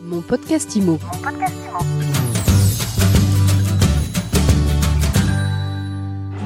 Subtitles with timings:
[0.00, 0.98] Mon podcast IMO.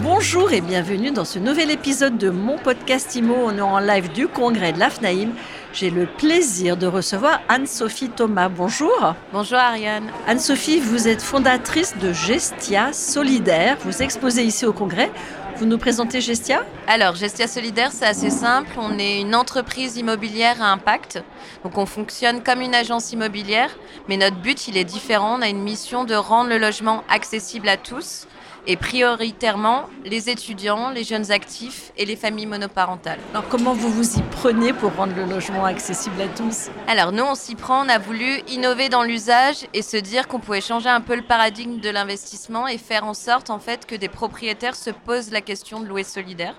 [0.02, 3.34] Bonjour et bienvenue dans ce nouvel épisode de mon podcast IMO.
[3.36, 5.32] On est en live du congrès de l'AFNAIM.
[5.74, 8.48] J'ai le plaisir de recevoir Anne-Sophie Thomas.
[8.48, 9.14] Bonjour.
[9.32, 10.10] Bonjour Ariane.
[10.26, 13.76] Anne-Sophie, vous êtes fondatrice de Gestia Solidaire.
[13.84, 15.10] Vous exposez ici au congrès.
[15.56, 18.70] Vous nous présentez Gestia Alors, Gestia Solidaire, c'est assez simple.
[18.78, 21.22] On est une entreprise immobilière à impact.
[21.62, 23.70] Donc, on fonctionne comme une agence immobilière,
[24.08, 25.38] mais notre but, il est différent.
[25.38, 28.26] On a une mission de rendre le logement accessible à tous
[28.66, 33.18] et prioritairement les étudiants, les jeunes actifs et les familles monoparentales.
[33.32, 36.70] Alors comment vous vous y prenez pour rendre le logement accessible à tous?
[36.86, 40.38] Alors nous on s'y prend, on a voulu innover dans l'usage et se dire qu'on
[40.38, 43.94] pouvait changer un peu le paradigme de l'investissement et faire en sorte en fait que
[43.94, 46.54] des propriétaires se posent la question de louer solidaire.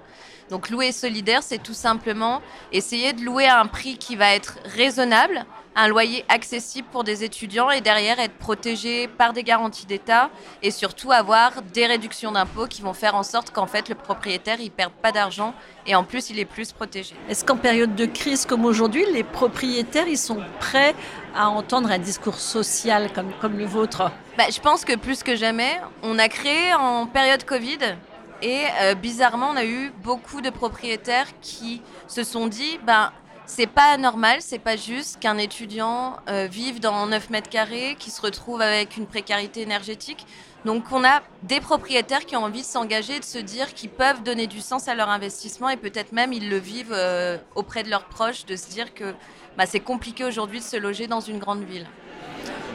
[0.53, 2.39] Donc louer solidaire, c'est tout simplement
[2.71, 7.23] essayer de louer à un prix qui va être raisonnable, un loyer accessible pour des
[7.23, 10.29] étudiants et derrière être protégé par des garanties d'État
[10.61, 14.57] et surtout avoir des réductions d'impôts qui vont faire en sorte qu'en fait le propriétaire
[14.59, 15.55] il perd pas d'argent
[15.87, 17.15] et en plus il est plus protégé.
[17.27, 20.93] Est-ce qu'en période de crise comme aujourd'hui, les propriétaires ils sont prêts
[21.35, 24.11] à entendre un discours social comme, comme le vôtre?
[24.37, 27.95] Bah, Je pense que plus que jamais, on a créé en période Covid
[28.43, 33.13] et euh, bizarrement, on a eu beaucoup de propriétaires qui se sont dit, ben,
[33.45, 38.11] c'est pas normal, c'est pas juste qu'un étudiant euh, vive dans 9 mètres carrés, qui
[38.11, 40.27] se retrouve avec une précarité énergétique.
[40.65, 44.23] Donc on a des propriétaires qui ont envie de s'engager, de se dire qu'ils peuvent
[44.23, 47.89] donner du sens à leur investissement et peut-être même ils le vivent euh, auprès de
[47.89, 49.13] leurs proches, de se dire que
[49.57, 51.87] bah, c'est compliqué aujourd'hui de se loger dans une grande ville.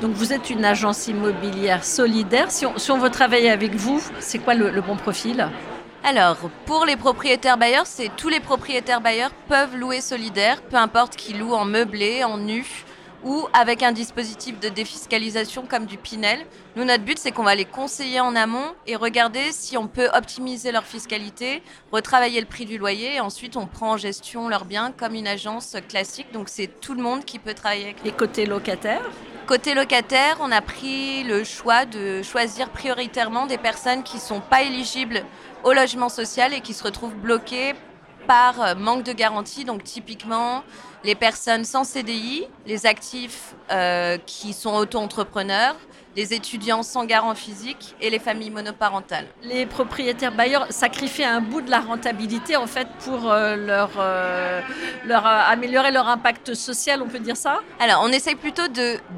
[0.01, 2.51] Donc vous êtes une agence immobilière solidaire.
[2.51, 5.49] Si on, veut travailler avec vous, c'est quoi le, bon profil?
[6.05, 11.17] Alors, pour les propriétaires bailleurs, c'est tous les propriétaires bailleurs peuvent louer solidaire, peu importe
[11.17, 12.65] qu'ils louent en meublé, en nu
[13.25, 16.47] ou avec un dispositif de défiscalisation comme du Pinel.
[16.77, 20.09] Nous, notre but, c'est qu'on va les conseiller en amont et regarder si on peut
[20.15, 24.65] optimiser leur fiscalité, retravailler le prix du loyer et ensuite on prend en gestion leurs
[24.65, 26.29] biens comme une agence classique.
[26.33, 28.07] Donc c'est tout le monde qui peut travailler avec.
[28.07, 29.03] Et côté locataire?
[29.49, 34.41] Côté locataire, on a pris le choix de choisir prioritairement des personnes qui ne sont
[34.41, 35.25] pas éligibles
[35.65, 37.73] au logement social et qui se retrouvent bloquées
[38.27, 39.65] par manque de garantie.
[39.65, 40.65] Donc typiquement,
[41.05, 45.77] les personnes sans CDI, les actifs euh, qui sont auto-entrepreneurs,
[46.17, 49.27] les étudiants sans garant physique et les familles monoparentales.
[49.43, 54.61] Les propriétaires bailleurs sacrifient un bout de la rentabilité en fait pour euh, leur, euh,
[55.05, 57.61] leur améliorer leur impact social, on peut dire ça?
[57.79, 58.67] Alors on essaye plutôt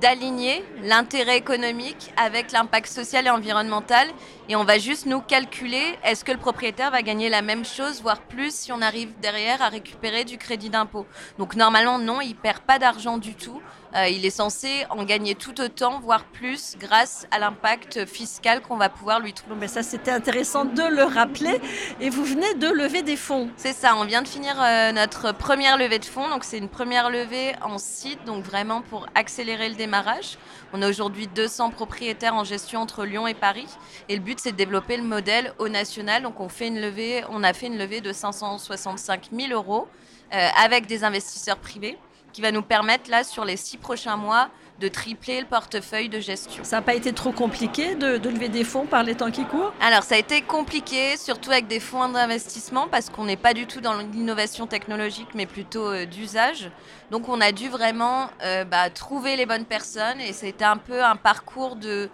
[0.01, 4.07] d'aligner l'intérêt économique avec l'impact social et environnemental
[4.51, 8.03] et on va juste nous calculer est-ce que le propriétaire va gagner la même chose,
[8.03, 11.07] voire plus, si on arrive derrière à récupérer du crédit d'impôt?
[11.39, 13.61] Donc normalement, non, il perd pas d'argent du tout.
[13.97, 18.77] Euh, il est censé en gagner tout autant, voire plus, grâce à l'impact fiscal qu'on
[18.77, 19.57] va pouvoir lui trouver.
[19.59, 21.61] mais ça, c'était intéressant de le rappeler.
[22.01, 23.51] Et vous venez de lever des fonds.
[23.57, 26.29] C'est ça, on vient de finir euh, notre première levée de fonds.
[26.29, 30.39] Donc, c'est une première levée en site, donc vraiment pour accélérer le démarrage.
[30.73, 33.67] On a aujourd'hui 200 propriétaires en gestion entre Lyon et Paris.
[34.09, 36.23] Et le but, c'est de développer le modèle au national.
[36.23, 39.89] Donc, on, fait une levée, on a fait une levée de 565 000 euros
[40.31, 41.99] avec des investisseurs privés
[42.33, 44.49] qui va nous permettre, là, sur les six prochains mois,
[44.81, 46.65] de tripler le portefeuille de gestion.
[46.65, 49.73] Ça n'a pas été trop compliqué de, lever des fonds par les temps qui courent?
[49.81, 53.67] Alors, ça a été compliqué, surtout avec des fonds d'investissement, parce qu'on n'est pas du
[53.67, 56.71] tout dans l'innovation technologique, mais plutôt euh, d'usage.
[57.11, 61.05] Donc, on a dû vraiment euh, bah, trouver les bonnes personnes, et c'était un peu
[61.05, 62.09] un parcours de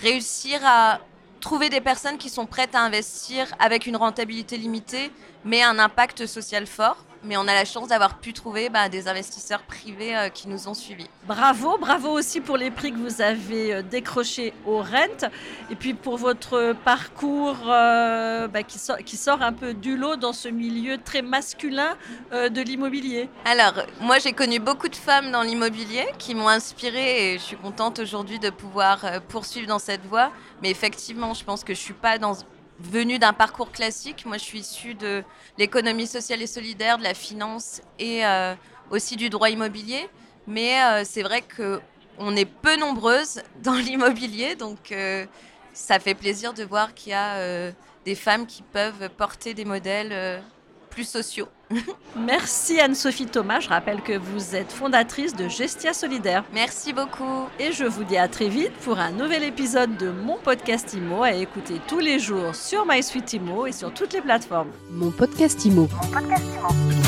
[0.00, 1.00] réussir à
[1.40, 5.10] trouver des personnes qui sont prêtes à investir avec une rentabilité limitée,
[5.44, 9.08] mais un impact social fort mais on a la chance d'avoir pu trouver bah, des
[9.08, 11.08] investisseurs privés euh, qui nous ont suivis.
[11.26, 15.28] Bravo, bravo aussi pour les prix que vous avez euh, décrochés au Rent
[15.70, 20.16] et puis pour votre parcours euh, bah, qui, sort, qui, sort, un peu du lot
[20.16, 21.96] dans ce milieu très masculin
[22.32, 23.28] de l'immobilier.
[23.44, 27.56] Alors, moi j'ai connu beaucoup de femmes dans l'immobilier qui m'ont inspirée et je suis
[27.56, 30.30] contente aujourd'hui de pouvoir poursuivre dans cette voie.
[30.62, 32.34] Mais effectivement, je pense que je ne suis pas dans
[32.80, 34.24] venue d'un parcours classique.
[34.26, 35.22] Moi, je suis issue de
[35.58, 38.54] l'économie sociale et solidaire, de la finance et euh,
[38.90, 40.08] aussi du droit immobilier.
[40.46, 45.24] Mais euh, c'est vrai qu'on est peu nombreuses dans l'immobilier, donc euh,
[45.72, 47.72] ça fait plaisir de voir qu'il y a
[48.04, 50.42] des femmes qui peuvent porter des modèles
[50.90, 51.48] plus sociaux.
[52.16, 53.60] Merci Anne-Sophie Thomas.
[53.60, 56.44] Je rappelle que vous êtes fondatrice de Gestia Solidaire.
[56.52, 57.48] Merci beaucoup.
[57.58, 61.22] Et je vous dis à très vite pour un nouvel épisode de mon podcast IMO
[61.22, 64.70] à écouter tous les jours sur MySuite IMO et sur toutes les plateformes.
[64.90, 65.88] Mon podcast IMO.
[66.02, 67.03] Mon podcast IMO.